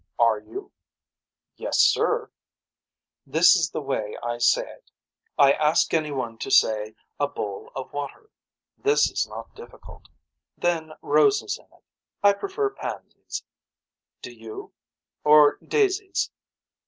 Are 0.17 0.39
you. 0.39 0.71
Yes 1.57 1.77
sir. 1.79 2.31
This 3.27 3.55
is 3.55 3.69
the 3.69 3.83
way 3.83 4.17
I 4.23 4.39
say 4.39 4.67
it. 4.67 4.89
I 5.37 5.51
ask 5.51 5.93
any 5.93 6.09
one 6.09 6.39
to 6.39 6.49
say 6.49 6.95
a 7.19 7.27
bowl 7.27 7.71
of 7.75 7.93
water. 7.93 8.31
This 8.79 9.11
is 9.11 9.27
not 9.27 9.53
difficult. 9.53 10.09
Then 10.57 10.93
roses 11.03 11.59
in 11.59 11.65
it. 11.65 11.83
I 12.23 12.33
prefer 12.33 12.71
pansies. 12.71 13.43
Do 14.23 14.31
you. 14.33 14.73
Or 15.23 15.57
daisies. 15.57 16.31